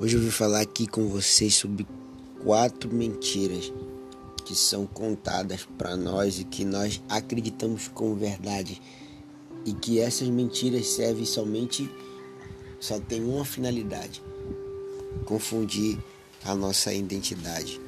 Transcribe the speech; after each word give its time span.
Hoje 0.00 0.14
eu 0.14 0.20
vim 0.20 0.30
falar 0.30 0.60
aqui 0.60 0.86
com 0.86 1.08
vocês 1.08 1.56
sobre 1.56 1.84
quatro 2.44 2.88
mentiras 2.94 3.72
que 4.44 4.54
são 4.54 4.86
contadas 4.86 5.66
para 5.76 5.96
nós 5.96 6.38
e 6.38 6.44
que 6.44 6.64
nós 6.64 7.02
acreditamos 7.08 7.88
como 7.88 8.14
verdade 8.14 8.80
e 9.66 9.72
que 9.72 9.98
essas 9.98 10.28
mentiras 10.28 10.86
servem 10.86 11.24
somente 11.24 11.90
só 12.78 13.00
tem 13.00 13.24
uma 13.24 13.44
finalidade: 13.44 14.22
confundir 15.24 15.98
a 16.44 16.54
nossa 16.54 16.94
identidade. 16.94 17.80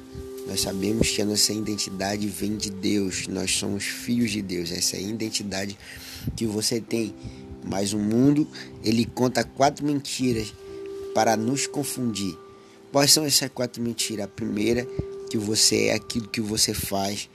Nós 0.45 0.59
sabemos 0.59 1.09
que 1.09 1.21
a 1.21 1.25
nossa 1.25 1.53
identidade 1.53 2.27
vem 2.27 2.57
de 2.57 2.71
Deus, 2.71 3.25
nós 3.27 3.55
somos 3.55 3.85
filhos 3.85 4.31
de 4.31 4.41
Deus, 4.41 4.69
essa 4.69 4.97
é 4.97 4.99
a 4.99 5.03
identidade 5.03 5.77
que 6.35 6.45
você 6.45 6.81
tem. 6.81 7.15
Mas 7.63 7.93
o 7.93 7.97
mundo, 7.97 8.45
ele 8.83 9.05
conta 9.05 9.45
quatro 9.45 9.85
mentiras 9.85 10.53
para 11.13 11.35
nos 11.35 11.67
confundir. 11.67 12.37
Quais 12.91 13.11
são 13.11 13.25
essas 13.25 13.49
quatro 13.49 13.81
mentiras? 13.81 14.25
A 14.25 14.27
primeira, 14.27 14.85
que 15.29 15.37
você 15.37 15.85
é 15.85 15.93
aquilo 15.93 16.27
que 16.27 16.41
você 16.41 16.73
faz, 16.73 17.29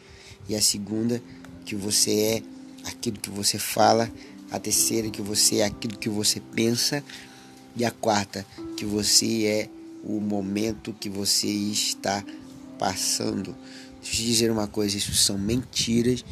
e 0.48 0.54
a 0.54 0.60
segunda, 0.60 1.22
que 1.64 1.74
você 1.74 2.10
é 2.10 2.42
aquilo 2.88 3.18
que 3.18 3.30
você 3.30 3.58
fala, 3.58 4.10
a 4.50 4.58
terceira, 4.58 5.10
que 5.10 5.22
você 5.22 5.56
é 5.56 5.64
aquilo 5.64 5.98
que 5.98 6.08
você 6.08 6.40
pensa, 6.40 7.02
e 7.74 7.84
a 7.84 7.90
quarta, 7.90 8.46
que 8.76 8.84
você 8.84 9.44
é 9.44 9.68
o 10.04 10.20
momento 10.20 10.92
que 10.92 11.08
você 11.08 11.48
está 11.48 12.24
passando. 12.78 13.56
Deixa 14.02 14.22
eu 14.22 14.26
dizer 14.26 14.50
uma 14.50 14.68
coisa, 14.68 14.96
isso 14.96 15.14
são 15.14 15.36
mentiras. 15.36 16.24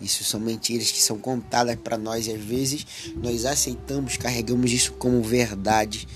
Isso 0.00 0.24
são 0.24 0.40
mentiras 0.40 0.90
que 0.90 1.00
são 1.00 1.18
contadas 1.18 1.76
para 1.76 1.96
nós 1.96 2.26
e 2.26 2.32
às 2.32 2.40
vezes 2.42 2.84
nós 3.16 3.46
aceitamos, 3.46 4.16
carregamos 4.16 4.72
isso 4.72 4.92
como 4.94 5.22
verdade 5.22 6.06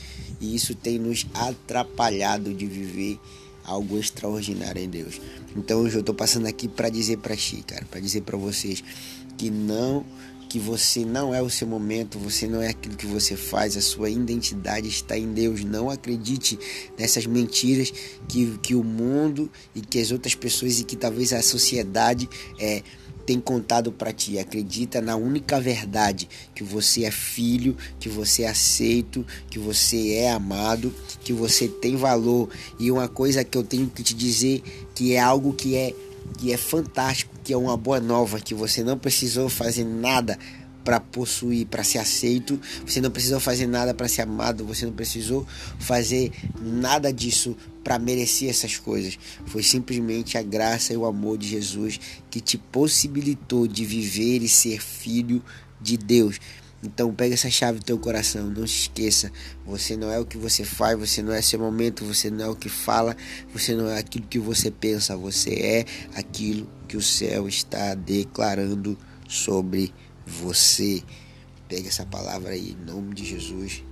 e 0.41 0.55
isso 0.55 0.75
tem 0.75 0.98
nos 0.98 1.27
atrapalhado 1.34 2.53
de 2.55 2.67
viver 2.67 3.19
algo 3.64 3.98
extraordinário 3.98 4.83
em 4.83 4.89
Deus. 4.89 5.20
Então 5.56 5.81
hoje 5.81 5.97
eu 5.97 6.00
estou 6.00 6.14
passando 6.14 6.47
aqui 6.47 6.67
para 6.67 6.89
dizer 6.89 7.19
para 7.19 7.36
ti, 7.36 7.62
cara, 7.67 7.84
para 7.91 8.00
dizer 8.00 8.22
para 8.22 8.36
vocês 8.36 8.83
que 9.36 9.50
não 9.50 10.05
que 10.48 10.58
você 10.58 11.04
não 11.04 11.34
é 11.34 11.42
o 11.42 11.50
seu 11.50 11.66
momento, 11.66 12.18
você 12.18 12.46
não 12.46 12.62
é 12.62 12.68
aquilo 12.68 12.96
que 12.96 13.06
você 13.06 13.36
faz, 13.36 13.77
a 13.77 13.82
sua 13.82 14.08
identidade 14.08 14.88
está 14.88 15.16
em 15.16 15.32
Deus. 15.32 15.62
Não 15.62 15.91
acredite 15.91 16.58
nessas 16.98 17.27
mentiras 17.27 17.92
que, 18.27 18.58
que 18.62 18.74
o 18.74 18.82
mundo 18.82 19.50
e 19.74 19.80
que 19.80 20.00
as 20.00 20.10
outras 20.10 20.34
pessoas 20.34 20.80
e 20.80 20.84
que 20.84 20.96
talvez 20.96 21.32
a 21.32 21.42
sociedade 21.42 22.28
é, 22.58 22.82
tem 23.26 23.38
contado 23.38 23.92
para 23.92 24.10
ti. 24.10 24.38
Acredita 24.38 25.02
na 25.02 25.14
única 25.14 25.60
verdade, 25.60 26.26
que 26.54 26.64
você 26.64 27.04
é 27.04 27.10
filho, 27.10 27.76
que 28.00 28.08
você 28.08 28.44
é 28.44 28.48
aceito, 28.48 29.26
que 29.50 29.58
você 29.58 30.14
é 30.14 30.30
amado, 30.30 30.94
que 31.20 31.34
você 31.34 31.69
tem 31.69 31.94
valor. 31.94 32.48
E 32.78 32.91
uma 32.91 33.06
coisa 33.06 33.44
que 33.44 33.58
eu 33.58 33.62
tenho 33.62 33.86
que 33.88 34.02
te 34.02 34.14
dizer 34.14 34.62
que 34.94 35.12
é 35.12 35.20
algo 35.20 35.52
que 35.52 35.76
é 35.76 35.92
que 36.36 36.52
é 36.52 36.56
fantástico, 36.56 37.34
que 37.48 37.52
é 37.54 37.56
uma 37.56 37.78
boa 37.78 37.98
nova, 37.98 38.38
que 38.38 38.52
você 38.52 38.84
não 38.84 38.98
precisou 38.98 39.48
fazer 39.48 39.82
nada 39.82 40.38
para 40.84 41.00
possuir, 41.00 41.66
para 41.66 41.82
ser 41.82 41.96
aceito, 41.96 42.60
você 42.86 43.00
não 43.00 43.10
precisou 43.10 43.41
fazer 43.41 43.66
nada 43.66 43.94
para 43.94 44.06
ser 44.06 44.20
amado, 44.20 44.66
você 44.66 44.84
não 44.84 44.92
precisou 44.92 45.46
fazer 45.78 46.30
nada 46.60 47.10
disso 47.10 47.56
para 47.82 47.98
merecer 47.98 48.50
essas 48.50 48.76
coisas. 48.76 49.19
Foi 49.46 49.62
simplesmente 49.62 50.36
a 50.36 50.42
graça 50.42 50.92
e 50.92 50.96
o 50.98 51.06
amor 51.06 51.38
de 51.38 51.48
Jesus 51.48 51.98
que 52.30 52.38
te 52.38 52.58
possibilitou 52.58 53.66
de 53.66 53.82
viver 53.82 54.42
e 54.42 54.48
ser 54.48 54.82
filho 54.82 55.42
de 55.80 55.96
Deus. 55.96 56.38
Então 56.83 57.12
pega 57.12 57.34
essa 57.34 57.51
chave 57.51 57.81
do 57.81 57.84
teu 57.84 57.98
coração, 57.98 58.49
não 58.49 58.66
se 58.66 58.83
esqueça, 58.83 59.33
você 59.66 59.97
não 59.97 60.12
é 60.12 60.19
o 60.19 60.25
que 60.25 60.39
você 60.39 60.65
faz, 60.65 60.97
você 60.97 61.22
não 61.22 61.33
é 61.33 61.43
seu 61.43 61.59
momento, 61.59 62.05
você 62.05 62.31
não 62.31 62.44
é 62.44 62.49
o 62.49 62.55
que 62.55 62.69
fala, 62.69 63.16
você 63.53 63.75
não 63.75 63.89
é 63.89 63.99
aquilo 63.99 64.27
que 64.27 64.39
você 64.39 64.71
pensa, 64.71 65.17
você 65.17 65.50
é 65.50 65.84
aquilo 66.15 66.69
que 66.87 66.97
o 66.97 67.03
céu 67.03 67.49
está 67.49 67.94
declarando 67.94 68.97
sobre 69.28 69.93
você. 70.25 71.03
Pega 71.67 71.88
essa 71.88 72.06
palavra 72.06 72.50
aí 72.50 72.77
em 72.81 72.84
nome 72.87 73.12
de 73.15 73.25
Jesus 73.25 73.83